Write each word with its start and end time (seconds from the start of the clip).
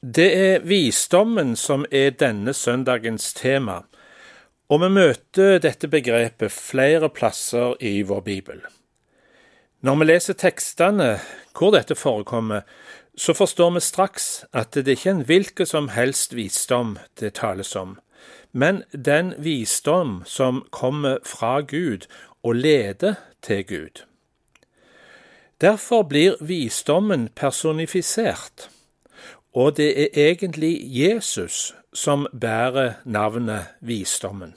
Det 0.00 0.30
er 0.32 0.62
visdommen 0.64 1.56
som 1.60 1.82
er 1.92 2.14
denne 2.16 2.54
søndagens 2.56 3.34
tema, 3.36 3.82
og 4.72 4.80
vi 4.80 4.88
møter 4.94 5.58
dette 5.60 5.90
begrepet 5.92 6.54
flere 6.54 7.10
plasser 7.12 7.74
i 7.84 8.00
vår 8.08 8.22
bibel. 8.24 8.62
Når 9.84 9.98
vi 10.00 10.06
leser 10.08 10.38
tekstene 10.40 11.10
hvor 11.52 11.76
dette 11.76 11.98
forekommer, 12.00 12.64
så 13.12 13.36
forstår 13.36 13.76
vi 13.76 13.84
straks 13.84 14.30
at 14.56 14.72
det 14.72 14.96
ikke 14.96 15.10
er 15.10 15.18
en 15.18 15.28
hvilken 15.28 15.68
som 15.68 15.92
helst 15.92 16.32
visdom 16.32 16.96
det 17.20 17.34
tales 17.36 17.76
om, 17.76 17.98
men 18.52 18.82
den 18.96 19.34
visdom 19.36 20.22
som 20.24 20.64
kommer 20.72 21.20
fra 21.28 21.60
Gud 21.60 22.08
og 22.40 22.56
leder 22.56 23.20
til 23.44 23.66
Gud. 23.68 24.06
Derfor 25.60 26.08
blir 26.08 26.40
visdommen 26.40 27.28
personifisert 27.36 28.70
og 29.52 29.76
det 29.76 29.90
er 30.00 30.08
egentlig 30.14 30.78
Jesus 30.82 31.74
som 31.92 32.26
bærer 32.40 32.92
navnet 33.04 33.66
visdommen. 33.80 34.54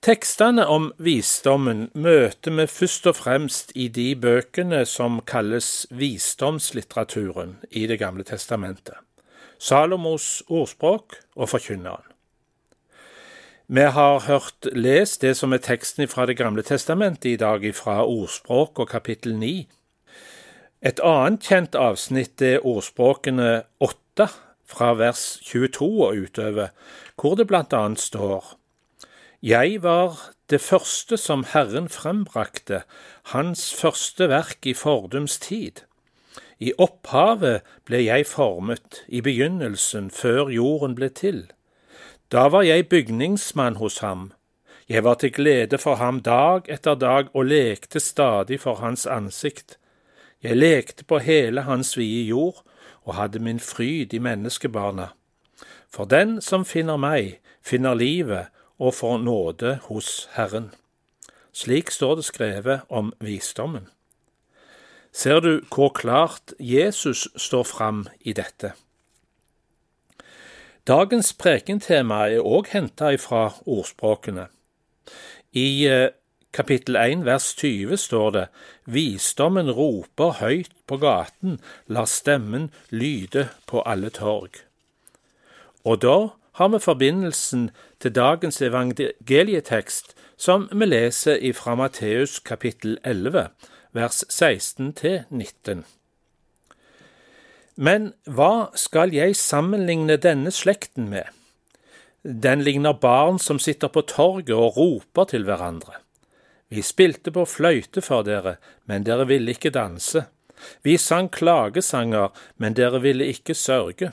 Tekstene 0.00 0.64
om 0.66 0.92
visdommen 0.96 1.90
møter 1.94 2.54
vi 2.56 2.64
først 2.66 3.06
og 3.06 3.16
fremst 3.16 3.72
i 3.74 3.88
de 3.88 4.14
bøkene 4.16 4.86
som 4.88 5.18
kalles 5.26 5.86
visdomslitteraturen 5.90 7.58
i 7.70 7.86
Det 7.86 7.98
gamle 7.98 8.24
testamentet, 8.24 8.96
Salomos 9.58 10.42
ordspråk 10.48 11.16
og 11.36 11.48
Forkynneren. 11.48 12.04
Vi 13.66 13.80
har 13.80 14.20
hørt 14.20 14.66
lest 14.72 15.20
det 15.22 15.36
som 15.36 15.52
er 15.52 15.60
teksten 15.62 16.08
fra 16.08 16.26
Det 16.26 16.36
gamle 16.36 16.62
testamentet 16.62 17.24
i 17.24 17.36
dag, 17.36 17.74
fra 17.74 18.04
ordspråk 18.06 18.78
og 18.78 18.88
kapittel 18.88 19.36
9. 19.36 19.68
Et 20.80 21.00
annet 21.04 21.44
kjent 21.44 21.76
avsnitt 21.76 22.40
er 22.40 22.62
ordspråkene 22.64 23.50
åtte, 23.84 24.30
fra 24.70 24.92
vers 24.94 25.40
22 25.42 25.86
og 26.06 26.20
utover, 26.24 26.70
hvor 27.18 27.34
det 27.36 27.48
blant 27.50 27.74
annet 27.74 28.00
står 28.00 28.54
Jeg 29.42 29.82
var 29.82 30.30
det 30.48 30.60
første 30.60 31.18
som 31.18 31.44
Herren 31.52 31.88
frembrakte, 31.88 32.84
Hans 33.34 33.74
første 33.74 34.28
verk 34.30 34.66
i 34.66 34.74
fordums 34.74 35.38
tid. 35.38 35.82
I 36.60 36.72
opphavet 36.78 37.66
ble 37.84 38.00
jeg 38.04 38.26
formet, 38.26 39.02
i 39.08 39.20
begynnelsen, 39.20 40.10
før 40.10 40.48
jorden 40.48 40.94
ble 40.94 41.08
til. 41.08 41.50
Da 42.32 42.46
var 42.48 42.62
jeg 42.62 42.88
bygningsmann 42.88 43.76
hos 43.76 43.98
ham. 43.98 44.32
Jeg 44.88 45.04
var 45.04 45.20
til 45.20 45.32
glede 45.32 45.78
for 45.78 46.00
ham 46.00 46.20
dag 46.20 46.68
etter 46.68 46.94
dag 46.94 47.28
og 47.34 47.46
lekte 47.52 48.00
stadig 48.00 48.60
for 48.60 48.80
hans 48.80 49.06
ansikt. 49.06 49.79
Jeg 50.42 50.56
lekte 50.56 51.04
på 51.04 51.18
hele 51.20 51.62
hans 51.68 51.96
vide 51.98 52.28
jord 52.28 52.62
og 53.04 53.14
hadde 53.14 53.38
min 53.38 53.60
fryd 53.60 54.14
i 54.14 54.18
menneskebarna. 54.18 55.10
For 55.90 56.04
den 56.04 56.40
som 56.40 56.64
finner 56.64 56.96
meg, 56.96 57.40
finner 57.60 57.94
livet 57.94 58.48
og 58.78 58.94
får 58.94 59.18
nåde 59.24 59.78
hos 59.88 60.28
Herren. 60.36 60.70
Slik 61.52 61.90
står 61.90 62.20
det 62.20 62.24
skrevet 62.24 62.86
om 62.88 63.12
visdommen. 63.20 63.88
Ser 65.12 65.40
du 65.40 65.60
hvor 65.74 65.90
klart 65.90 66.54
Jesus 66.58 67.28
står 67.36 67.66
fram 67.66 68.06
i 68.20 68.32
dette? 68.32 68.72
Dagens 70.86 71.32
prekentema 71.36 72.22
er 72.30 72.46
òg 72.46 72.70
henta 72.72 73.10
ifra 73.12 73.50
ordspråkene. 73.66 74.46
I 75.52 75.68
eh, 75.90 76.08
kapittel 76.52 76.96
1 76.96 77.24
vers 77.24 77.54
20 77.54 77.96
står 77.96 78.30
det 78.30 78.46
Visdommen 78.84 79.70
roper 79.70 80.38
høyt 80.40 80.72
på 80.86 80.98
gaten, 81.02 81.60
lar 81.86 82.08
stemmen 82.10 82.70
lyde 82.90 83.48
på 83.66 83.82
alle 83.86 84.10
torg. 84.10 84.62
Og 85.84 86.02
da 86.02 86.16
har 86.58 86.68
vi 86.68 86.78
forbindelsen 86.78 87.70
til 88.00 88.14
dagens 88.14 88.62
evangelietekst, 88.62 90.14
som 90.36 90.68
vi 90.72 90.84
leser 90.84 91.52
fra 91.52 91.74
Matteus 91.74 92.38
kapittel 92.40 92.98
11, 93.04 93.48
vers 93.92 94.24
16 94.28 94.92
til 94.92 95.22
19. 95.30 95.84
Men 97.76 98.12
hva 98.26 98.70
skal 98.76 99.14
jeg 99.14 99.36
sammenligne 99.36 100.16
denne 100.20 100.50
slekten 100.50 101.08
med? 101.08 101.24
Den 102.24 102.60
ligner 102.60 102.92
barn 102.92 103.38
som 103.38 103.58
sitter 103.58 103.88
på 103.88 104.02
torget 104.04 104.52
og 104.52 104.76
roper 104.76 105.24
til 105.24 105.44
hverandre. 105.48 106.02
Vi 106.70 106.82
spilte 106.86 107.32
på 107.34 107.44
fløyte 107.50 108.02
for 108.02 108.22
dere, 108.22 108.56
men 108.86 109.02
dere 109.06 109.26
ville 109.26 109.50
ikke 109.50 109.72
danse. 109.74 110.28
Vi 110.82 110.96
sang 110.96 111.30
klagesanger, 111.34 112.30
men 112.56 112.76
dere 112.78 113.00
ville 113.02 113.26
ikke 113.26 113.54
sørge. 113.54 114.12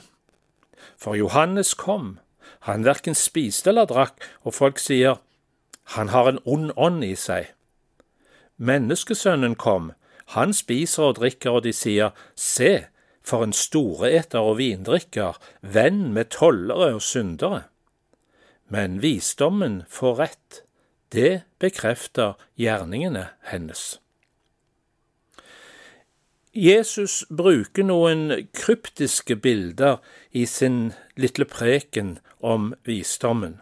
For 0.98 1.14
Johannes 1.14 1.74
kom, 1.78 2.18
han 2.66 2.84
verken 2.84 3.14
spiste 3.14 3.70
eller 3.70 3.86
drakk, 3.86 4.26
og 4.42 4.56
folk 4.58 4.82
sier, 4.82 5.20
han 5.94 6.10
har 6.10 6.28
en 6.28 6.42
ond 6.44 6.72
ånd 6.76 7.04
i 7.06 7.14
seg. 7.14 7.52
Menneskesønnen 8.58 9.54
kom, 9.54 9.92
han 10.34 10.52
spiser 10.52 11.12
og 11.12 11.20
drikker, 11.22 11.60
og 11.60 11.64
de 11.64 11.72
sier, 11.72 12.10
se, 12.34 12.88
for 13.22 13.44
en 13.44 13.54
storeter 13.54 14.42
og 14.42 14.58
vindrikker, 14.58 15.38
venn 15.62 16.08
med 16.12 16.32
tollere 16.34 16.94
og 16.96 17.04
syndere. 17.04 17.68
Men 18.68 18.98
visdommen 19.00 19.84
får 19.88 20.18
rett 20.18 20.64
det 21.12 21.42
bekrefter 21.58 22.36
gjerningene 22.58 23.28
hennes. 23.50 23.98
Jesus 26.52 27.24
bruker 27.30 27.84
noen 27.86 28.48
kryptiske 28.56 29.36
bilder 29.36 30.00
i 30.32 30.46
sin 30.46 30.92
lille 31.16 31.44
preken 31.44 32.16
om 32.40 32.72
visdommen, 32.88 33.60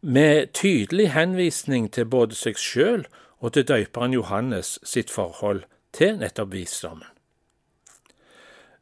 med 0.00 0.52
tydelig 0.54 1.10
henvisning 1.16 1.88
til 1.90 2.06
både 2.06 2.38
seg 2.38 2.60
sjøl 2.60 3.06
og 3.40 3.56
til 3.56 3.66
døyperen 3.66 4.14
Johannes 4.14 4.76
sitt 4.86 5.10
forhold 5.10 5.64
til 5.96 6.20
nettopp 6.20 6.52
visdommen. 6.54 7.15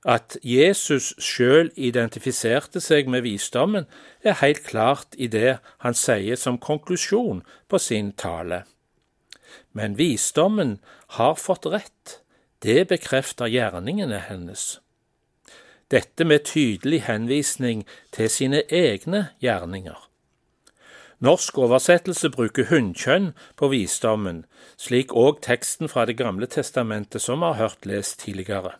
At 0.05 0.37
Jesus 0.45 1.15
sjøl 1.17 1.71
identifiserte 1.81 2.81
seg 2.85 3.09
med 3.09 3.25
visdommen, 3.25 3.87
er 4.21 4.37
helt 4.43 4.61
klart 4.67 5.17
i 5.17 5.31
det 5.33 5.57
han 5.81 5.97
sier 5.97 6.37
som 6.37 6.61
konklusjon 6.61 7.41
på 7.73 7.81
sin 7.81 8.13
tale. 8.13 8.65
Men 9.73 9.97
visdommen 9.97 10.79
har 11.17 11.41
fått 11.41 11.67
rett, 11.73 12.21
det 12.61 12.89
bekrefter 12.93 13.49
gjerningene 13.49 14.21
hennes. 14.29 14.79
Dette 15.91 16.25
med 16.25 16.45
tydelig 16.49 17.05
henvisning 17.09 17.85
til 18.13 18.29
sine 18.31 18.63
egne 18.69 19.29
gjerninger. 19.41 19.99
Norsk 21.25 21.59
oversettelse 21.65 22.29
bruker 22.29 22.69
hunnkjønn 22.69 23.33
på 23.57 23.69
visdommen, 23.73 24.45
slik 24.77 25.15
òg 25.17 25.41
teksten 25.45 25.89
fra 25.89 26.05
Det 26.05 26.19
gamle 26.21 26.47
testamentet 26.47 27.23
som 27.23 27.41
vi 27.41 27.53
har 27.53 27.61
hørt 27.63 27.87
lest 27.87 28.21
tidligere. 28.21 28.75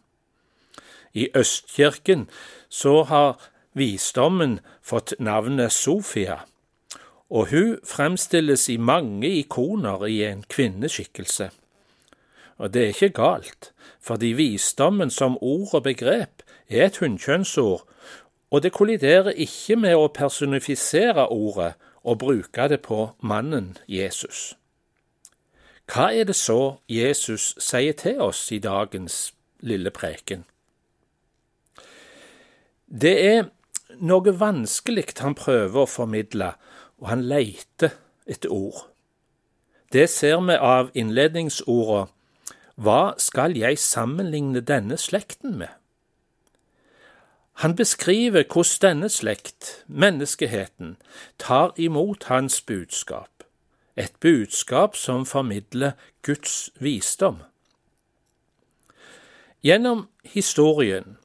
I 1.15 1.29
Østkirken 1.35 2.29
så 2.69 3.03
har 3.03 3.39
visdommen 3.75 4.59
fått 4.83 5.15
navnet 5.19 5.73
Sofia, 5.73 6.41
og 7.31 7.51
hun 7.51 7.79
fremstilles 7.87 8.69
i 8.69 8.77
mange 8.77 9.29
ikoner 9.29 10.07
i 10.07 10.23
en 10.27 10.45
kvinneskikkelse. 10.49 11.51
Og 12.59 12.75
det 12.75 12.83
er 12.83 12.93
ikke 12.95 13.09
galt, 13.09 13.73
fordi 14.01 14.35
visdommen 14.39 15.11
som 15.11 15.39
ord 15.41 15.75
og 15.75 15.83
begrep 15.83 16.43
er 16.69 16.87
et 16.87 16.99
hunnkjønnsord, 17.03 17.87
og 18.51 18.63
det 18.63 18.73
kolliderer 18.73 19.35
ikke 19.35 19.77
med 19.77 19.97
å 19.99 20.11
personifisere 20.15 21.27
ordet 21.27 21.73
og 22.05 22.19
bruke 22.19 22.69
det 22.69 22.81
på 22.85 23.09
mannen 23.21 23.75
Jesus. 23.89 24.55
Hva 25.91 26.13
er 26.15 26.25
det 26.25 26.37
så 26.37 26.77
Jesus 26.89 27.55
sier 27.61 27.97
til 27.99 28.21
oss 28.21 28.47
i 28.53 28.59
dagens 28.63 29.35
lille 29.61 29.91
preken? 29.91 30.45
Det 33.01 33.15
er 33.27 33.47
noe 33.99 34.33
vanskelig 34.39 35.17
han 35.19 35.35
prøver 35.35 35.83
å 35.83 35.91
formidle, 35.91 36.53
og 37.03 37.09
han 37.11 37.25
leiter 37.27 37.97
etter 38.31 38.53
ord. 38.55 38.85
Det 39.91 40.07
ser 40.11 40.39
vi 40.47 40.55
av 40.55 40.93
innledningsorda 40.95 42.05
Hva 42.79 43.15
skal 43.19 43.57
jeg 43.59 43.79
sammenligne 43.79 44.63
denne 44.63 44.99
slekten 44.99 45.59
med? 45.59 45.75
Han 47.63 47.75
beskriver 47.77 48.47
hvordan 48.47 48.81
denne 48.83 49.11
slekt, 49.11 49.85
menneskeheten, 49.87 50.97
tar 51.39 51.75
imot 51.77 52.25
hans 52.31 52.61
budskap, 52.61 53.45
et 53.97 54.15
budskap 54.21 54.97
som 54.97 55.27
formidler 55.27 55.93
Guds 56.23 56.71
visdom. 56.79 57.43
Gjennom 59.63 60.09
historien 60.25 61.17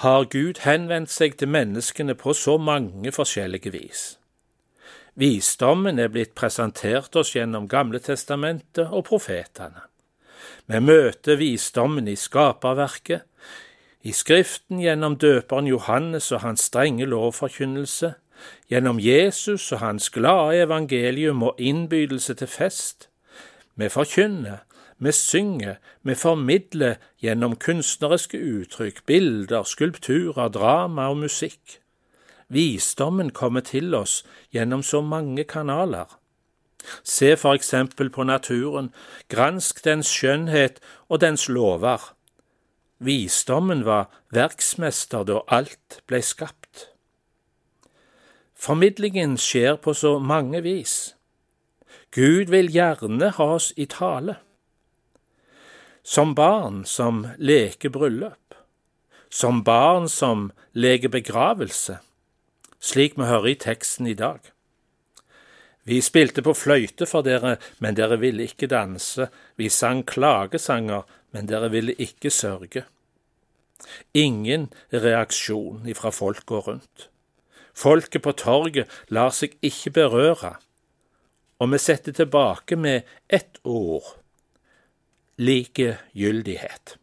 har 0.00 0.24
Gud 0.32 0.62
henvendt 0.64 1.12
seg 1.12 1.34
til 1.36 1.50
menneskene 1.52 2.14
på 2.16 2.32
så 2.32 2.56
mange 2.56 3.12
forskjellige 3.12 3.72
vis. 3.74 4.04
Visdommen 5.20 5.98
er 6.00 6.08
blitt 6.08 6.32
presentert 6.38 7.16
oss 7.20 7.34
gjennom 7.34 7.66
Gamletestamentet 7.68 8.88
og 8.88 9.04
profetene. 9.10 9.84
Vi 10.70 10.80
møter 10.80 11.36
visdommen 11.36 12.08
i 12.08 12.16
skaperverket, 12.16 13.26
I 14.02 14.14
Skriften 14.16 14.78
gjennom 14.80 15.18
døperen 15.20 15.66
Johannes 15.68 16.30
og 16.32 16.40
hans 16.40 16.62
strenge 16.70 17.04
lovforkynnelse, 17.04 18.14
gjennom 18.72 18.96
Jesus 18.96 19.66
og 19.72 19.82
hans 19.82 20.08
glade 20.08 20.62
evangelium 20.62 21.42
og 21.42 21.60
innbydelse 21.60 22.34
til 22.40 22.48
fest. 22.48 23.10
Vi 23.76 23.88
forkynner, 23.92 24.64
vi 25.00 25.12
synger, 25.12 25.78
vi 26.02 26.14
formidler 26.14 26.98
gjennom 27.22 27.56
kunstneriske 27.56 28.38
uttrykk, 28.38 29.06
bilder, 29.06 29.64
skulpturer, 29.64 30.48
drama 30.52 31.08
og 31.08 31.22
musikk. 31.24 31.78
Visdommen 32.48 33.30
kommer 33.30 33.64
til 33.64 33.94
oss 33.94 34.20
gjennom 34.52 34.82
så 34.82 35.00
mange 35.00 35.44
kanaler. 35.44 36.04
Se 37.04 37.36
for 37.36 37.56
eksempel 37.56 38.10
på 38.10 38.24
naturen, 38.28 38.90
gransk 39.28 39.84
dens 39.84 40.10
skjønnhet 40.12 40.80
og 41.08 41.20
dens 41.20 41.48
lover. 41.48 42.12
Visdommen 42.98 43.84
var 43.84 44.10
verksmester 44.36 45.24
da 45.24 45.40
alt 45.48 46.02
ble 46.08 46.20
skapt. 46.20 46.90
Formidlingen 48.60 49.38
skjer 49.40 49.78
på 49.80 49.94
så 49.96 50.18
mange 50.18 50.60
vis. 50.62 51.14
Gud 52.12 52.52
vil 52.52 52.68
gjerne 52.68 53.30
ha 53.38 53.46
oss 53.56 53.72
i 53.76 53.86
tale. 53.88 54.36
Som 56.02 56.34
barn 56.34 56.84
som 56.84 57.26
leker 57.38 57.88
bryllup. 57.88 58.54
Som 59.28 59.62
barn 59.62 60.08
som 60.08 60.50
leker 60.72 61.08
begravelse, 61.08 61.98
slik 62.80 63.18
vi 63.18 63.28
hører 63.28 63.52
i 63.52 63.58
teksten 63.60 64.08
i 64.08 64.16
dag. 64.16 64.40
Vi 65.84 66.00
spilte 66.00 66.42
på 66.42 66.54
fløyte 66.56 67.06
for 67.06 67.22
dere, 67.22 67.56
men 67.78 67.96
dere 67.98 68.18
ville 68.20 68.48
ikke 68.48 68.68
danse. 68.70 69.28
Vi 69.56 69.68
sang 69.68 70.02
klagesanger, 70.06 71.04
men 71.30 71.46
dere 71.46 71.70
ville 71.70 71.94
ikke 71.94 72.32
sørge. 72.32 72.84
Ingen 74.14 74.68
reaksjon 74.92 75.86
ifra 75.88 76.10
folka 76.10 76.60
rundt. 76.64 77.08
Folket 77.74 78.24
på 78.24 78.32
torget 78.36 78.90
lar 79.08 79.30
seg 79.32 79.54
ikke 79.62 79.94
berøre, 80.00 80.56
og 81.60 81.70
vi 81.72 81.78
setter 81.78 82.12
tilbake 82.16 82.76
med 82.76 83.06
ett 83.28 83.60
ord 83.64 84.19
likegyldighet. 85.40 86.96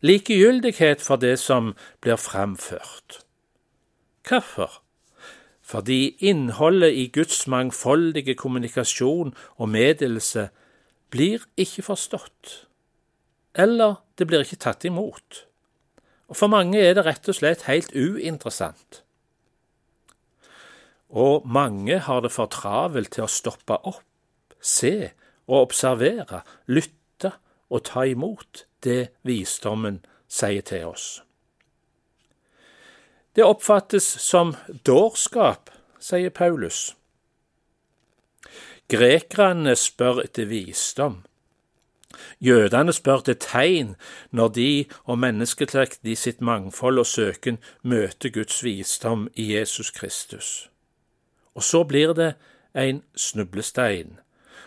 Likegyldighet 0.00 1.02
for 1.02 1.16
det 1.16 1.38
som 1.38 1.74
blir 2.00 2.16
framført. 2.16 3.24
Hvorfor? 4.28 4.82
Fordi 5.62 6.16
innholdet 6.18 6.94
i 6.94 7.06
Guds 7.12 7.46
mangfoldige 7.46 8.34
kommunikasjon 8.34 9.34
og 9.56 9.68
meddelelse 9.68 10.48
blir 11.10 11.44
ikke 11.56 11.82
forstått, 11.82 12.68
eller 13.54 14.00
det 14.18 14.26
blir 14.26 14.44
ikke 14.44 14.62
tatt 14.64 14.84
imot. 14.84 15.44
Og 16.28 16.36
For 16.36 16.46
mange 16.46 16.80
er 16.80 16.94
det 16.94 17.04
rett 17.04 17.28
og 17.28 17.36
slett 17.36 17.66
helt 17.68 17.92
uinteressant. 17.96 19.02
Og 21.08 21.46
mange 21.48 21.98
har 21.98 22.20
det 22.20 22.32
for 22.32 22.46
travelt 22.52 23.12
til 23.16 23.24
å 23.24 23.32
stoppe 23.32 23.80
opp, 23.88 24.04
se 24.60 25.10
og 25.48 25.62
observere, 25.62 26.42
lytte 26.68 26.97
og 27.70 27.84
ta 27.84 28.04
imot 28.08 28.64
det 28.84 29.08
visdommen 29.22 30.02
sier 30.28 30.62
til 30.62 30.90
oss. 30.92 31.22
Det 33.36 33.44
oppfattes 33.44 34.04
som 34.22 34.54
dårskap, 34.86 35.70
sier 36.00 36.30
Paulus. 36.30 36.94
Grekerne 38.88 39.74
spør 39.76 40.22
etter 40.24 40.48
visdom. 40.48 41.20
Jødene 42.40 42.92
spør 42.96 43.20
til 43.26 43.36
tegn 43.42 43.92
når 44.32 44.48
de 44.56 44.70
og 45.04 45.18
menneskeslekten 45.18 46.08
i 46.08 46.16
sitt 46.16 46.40
mangfold 46.40 46.98
og 46.98 47.06
søken 47.06 47.58
møter 47.82 48.32
Guds 48.32 48.62
visdom 48.64 49.28
i 49.34 49.52
Jesus 49.54 49.90
Kristus. 49.90 50.70
Og 51.54 51.62
så 51.62 51.84
blir 51.84 52.14
det 52.14 52.32
en 52.74 53.02
snublestein, 53.16 54.18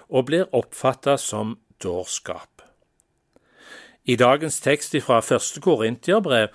og 0.10 0.26
blir 0.30 0.50
oppfatta 0.54 1.18
som 1.18 1.58
dårskap. 1.84 2.62
I 4.06 4.16
dagens 4.16 4.60
tekst 4.60 4.96
fra 5.06 5.20
første 5.22 5.62
Korintiabrev 5.62 6.48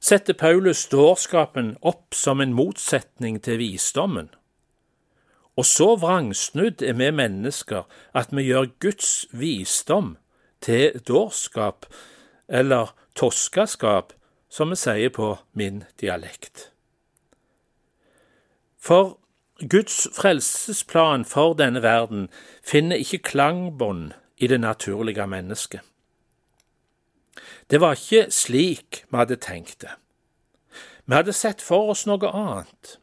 setter 0.00 0.34
Paulus 0.34 0.86
dårskapen 0.92 1.76
opp 1.82 2.14
som 2.14 2.40
en 2.40 2.52
motsetning 2.52 3.38
til 3.42 3.58
visdommen. 3.58 4.28
Og 5.56 5.64
så 5.64 5.94
vrangsnudd 5.96 6.82
er 6.82 6.98
vi 6.98 7.10
mennesker 7.14 7.86
at 8.12 8.34
vi 8.34 8.48
gjør 8.48 8.72
Guds 8.82 9.26
visdom 9.30 10.16
til 10.60 10.98
dårskap, 11.08 11.86
eller 12.48 12.92
toskaskap, 13.14 14.12
som 14.50 14.70
vi 14.70 14.78
sier 14.78 15.12
på 15.14 15.36
min 15.52 15.84
dialekt. 16.00 16.70
For 18.78 19.16
Guds 19.70 20.08
frelsesplan 20.16 21.24
for 21.24 21.54
denne 21.54 21.82
verden 21.82 22.28
finner 22.66 23.00
ikke 23.00 23.22
klangbånd 23.30 24.12
i 24.36 24.46
det 24.46 24.60
naturlige 24.60 25.26
mennesket. 25.26 25.80
Det 27.70 27.80
var 27.80 27.92
ikke 27.92 28.30
slik 28.30 29.04
vi 29.10 29.16
hadde 29.16 29.36
tenkt 29.36 29.82
det. 29.82 29.94
Vi 31.06 31.14
hadde 31.14 31.32
sett 31.32 31.62
for 31.62 31.90
oss 31.92 32.06
noe 32.06 32.30
annet. 32.30 32.98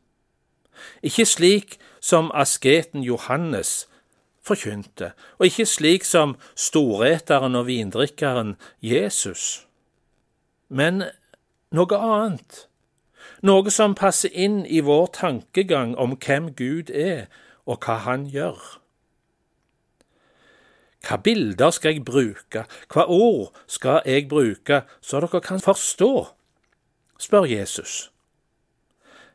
Ikke 1.04 1.26
slik 1.26 1.78
som 2.02 2.32
asketen 2.34 3.04
Johannes 3.04 3.88
forkynte, 4.42 5.12
og 5.38 5.46
ikke 5.46 5.66
slik 5.66 6.06
som 6.06 6.36
storeteren 6.56 7.56
og 7.56 7.68
vindrikkeren 7.70 8.56
Jesus, 8.82 9.68
men 10.70 11.04
noe 11.72 12.00
annet, 12.02 12.66
noe 13.46 13.74
som 13.74 13.94
passer 13.98 14.34
inn 14.34 14.64
i 14.66 14.82
vår 14.82 15.12
tankegang 15.14 15.94
om 15.98 16.18
hvem 16.18 16.54
Gud 16.58 16.90
er, 16.90 17.28
og 17.70 17.86
hva 17.86 18.00
Han 18.08 18.26
gjør. 18.26 18.81
Hva 21.02 21.18
bilder 21.18 21.74
skal 21.74 21.96
jeg 21.96 22.06
bruke, 22.06 22.66
hva 22.94 23.06
ord 23.10 23.52
skal 23.68 24.06
jeg 24.06 24.28
bruke, 24.30 24.84
så 25.02 25.22
dere 25.24 25.42
kan 25.42 25.62
forstå? 25.64 26.14
spør 27.22 27.46
Jesus. 27.46 28.12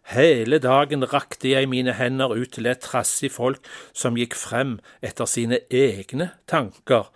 Hele 0.06 0.58
dagen 0.62 1.02
rakte 1.10 1.50
jeg 1.50 1.66
mine 1.68 1.96
hender 1.98 2.30
ut 2.34 2.52
til 2.54 2.66
et 2.70 2.82
trassig 2.82 3.32
folk 3.34 3.66
som 3.90 4.18
gikk 4.18 4.36
frem 4.38 4.76
etter 5.02 5.26
sine 5.26 5.58
egne 5.70 6.30
tanker, 6.46 7.10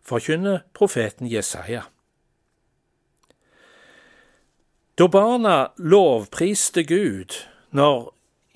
forkynner 0.00 0.62
profeten 0.72 1.28
Jesaja. 1.28 1.84
Da 4.96 5.08
barna 5.08 5.72
lovpriste 5.76 6.84
Gud 6.84 7.36
når 7.76 8.10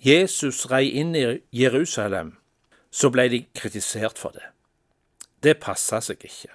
Jesus 0.05 0.65
rei 0.73 0.89
inn 0.89 1.15
i 1.17 1.27
Jerusalem, 1.53 2.35
så 2.93 3.13
ble 3.13 3.29
de 3.33 3.45
kritisert 3.57 4.21
for 4.21 4.33
det. 4.37 4.54
Det 5.45 5.59
passa 5.61 6.01
seg 6.01 6.25
ikke. 6.25 6.51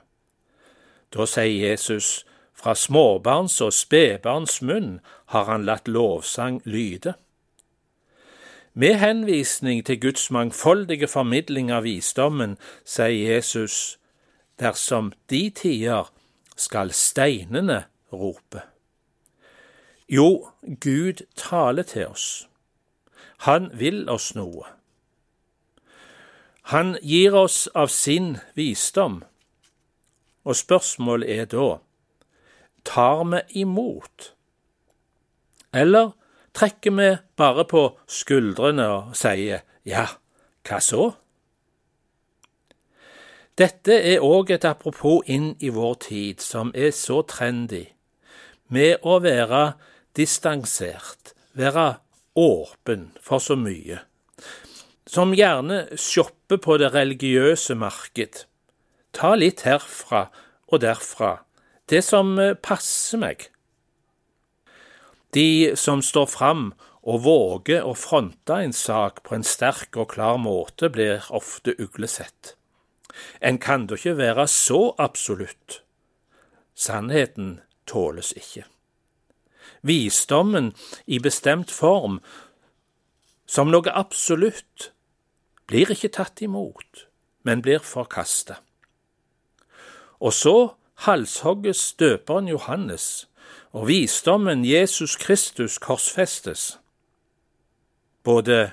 Da 1.14 1.26
sier 1.30 1.70
Jesus, 1.70 2.26
fra 2.54 2.76
småbarns 2.76 3.62
og 3.64 3.74
spedbarns 3.74 4.60
munn 4.62 5.00
har 5.32 5.48
han 5.48 5.66
latt 5.66 5.88
lovsang 5.88 6.60
lyde. 6.66 7.14
Med 8.74 9.00
henvisning 9.00 9.86
til 9.86 10.00
Guds 10.02 10.32
mangfoldige 10.32 11.08
formidling 11.08 11.72
av 11.72 11.84
visdommen 11.84 12.58
sier 12.86 13.34
Jesus, 13.34 13.98
dersom 14.60 15.14
de 15.30 15.50
tider 15.56 16.12
skal 16.56 16.92
steinene 16.94 17.84
rope. 18.14 18.62
Jo, 20.10 20.50
Gud 20.82 21.26
taler 21.36 21.84
til 21.84 22.08
oss. 22.08 22.48
Han 23.46 23.70
vil 23.74 24.10
oss 24.10 24.34
noe. 24.36 24.79
Han 26.70 26.98
gir 27.02 27.34
oss 27.34 27.68
av 27.74 27.88
sin 27.90 28.36
visdom, 28.54 29.24
og 30.46 30.56
spørsmålet 30.56 31.30
er 31.34 31.48
da 31.50 31.70
tar 32.86 33.24
vi 33.32 33.40
imot, 33.64 34.34
eller 35.74 36.12
trekker 36.54 36.94
vi 36.94 37.08
bare 37.42 37.66
på 37.66 37.82
skuldrene 38.06 38.86
og 38.86 39.16
sier 39.18 39.64
ja, 39.82 40.06
hva 40.70 40.80
så? 40.84 41.08
Dette 43.58 43.98
er 44.12 44.22
òg 44.22 44.54
et 44.54 44.68
apropos 44.70 45.26
inn 45.26 45.56
i 45.60 45.72
vår 45.74 45.98
tid, 46.06 46.46
som 46.46 46.70
er 46.76 46.94
så 46.94 47.24
trendy, 47.26 47.88
med 48.70 49.02
å 49.02 49.18
være 49.26 49.64
distansert, 50.14 51.34
være 51.58 51.96
åpen 52.38 53.10
for 53.26 53.42
så 53.42 53.58
mye 53.58 54.04
som 55.10 55.34
gjerne 55.34 55.88
shopper 55.98 56.60
på 56.62 56.78
det 56.78 56.92
religiøse 56.94 57.74
marked. 57.80 58.44
Ta 59.16 59.34
litt 59.34 59.64
herfra 59.66 60.28
og 60.70 60.84
derfra, 60.84 61.40
det 61.90 62.04
som 62.06 62.36
eh, 62.38 62.54
passer 62.54 63.22
meg. 63.22 63.48
De 65.34 65.74
som 65.78 66.04
står 66.06 66.30
fram 66.30 66.70
og 67.02 67.24
våger 67.26 67.86
å 67.86 67.96
fronte 67.98 68.60
en 68.62 68.74
sak 68.76 69.24
på 69.26 69.38
en 69.38 69.46
sterk 69.46 69.98
og 69.98 70.12
klar 70.14 70.38
måte, 70.42 70.92
blir 70.94 71.26
ofte 71.34 71.74
uglesett. 71.82 72.56
En 73.42 73.58
kan 73.58 73.88
da 73.90 73.98
ikke 73.98 74.18
være 74.20 74.46
så 74.52 74.94
absolutt. 75.02 75.82
Sannheten 76.78 77.60
tåles 77.90 78.32
ikke. 78.38 78.68
Visdommen 79.82 80.74
i 81.08 81.18
bestemt 81.24 81.72
form, 81.72 82.20
som 83.50 83.72
noe 83.74 83.90
absolutt, 83.90 84.92
blir 85.70 85.92
ikke 85.94 86.10
tatt 86.10 86.42
imot, 86.42 87.06
men 87.46 87.62
blir 87.62 87.84
forkasta. 87.86 88.58
Og 90.20 90.34
så 90.34 90.74
halshogges 91.06 91.94
døperen 91.94 92.50
Johannes, 92.50 93.30
og 93.72 93.88
visdommen 93.88 94.66
Jesus 94.66 95.16
Kristus 95.16 95.78
korsfestes. 95.78 96.80
Både 98.24 98.72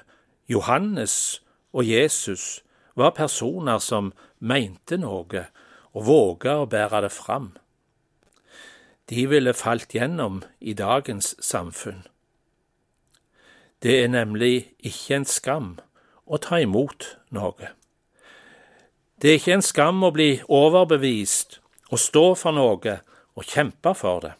Johannes 0.48 1.42
og 1.72 1.84
Jesus 1.84 2.64
var 2.94 3.10
personer 3.10 3.78
som 3.78 4.12
mente 4.40 4.96
noe 4.96 5.44
og 5.92 6.06
våga 6.08 6.58
å 6.62 6.68
bære 6.70 7.04
det 7.04 7.12
fram. 7.12 7.52
De 9.12 9.28
ville 9.28 9.52
falt 9.54 9.92
gjennom 9.94 10.40
i 10.60 10.72
dagens 10.74 11.36
samfunn. 11.44 12.06
Det 13.84 14.00
er 14.02 14.08
nemlig 14.08 14.72
ikke 14.80 15.20
en 15.20 15.28
skam 15.28 15.74
å 16.26 16.38
ta 16.42 16.60
imot 16.60 17.16
noe. 17.34 17.70
Det 19.22 19.30
er 19.30 19.38
ikke 19.40 19.54
en 19.56 19.64
skam 19.64 20.02
å 20.04 20.12
bli 20.12 20.40
overbevist 20.52 21.60
og 21.90 22.02
stå 22.02 22.24
for 22.36 22.56
noe 22.56 22.98
og 23.36 23.46
kjempe 23.46 23.94
for 23.96 24.24
det. 24.24 24.34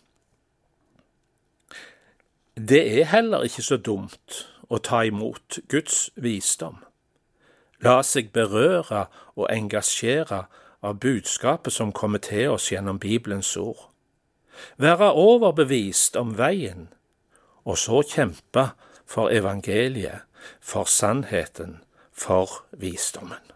Det 2.57 2.83
er 3.00 3.11
heller 3.12 3.45
ikke 3.45 3.62
så 3.62 3.76
dumt 3.76 4.43
å 4.73 4.81
ta 4.81 5.02
imot 5.05 5.59
Guds 5.69 6.11
visdom. 6.16 6.78
La 7.85 8.00
seg 8.02 8.31
berøre 8.33 9.07
og 9.37 9.50
engasjere 9.52 10.47
av 10.81 11.00
budskapet 11.00 11.73
som 11.73 11.93
kommer 11.93 12.23
til 12.25 12.55
oss 12.55 12.71
gjennom 12.73 12.99
Bibelens 12.99 13.52
ord. 13.61 13.90
Være 14.81 15.12
overbevist 15.12 16.16
om 16.16 16.33
veien, 16.38 16.88
og 17.69 17.76
så 17.78 18.00
kjempe 18.00 18.71
for 19.05 19.28
evangeliet, 19.28 20.25
for 20.61 20.85
sannheten, 20.85 21.83
for 22.12 22.49
visdommen. 22.71 23.56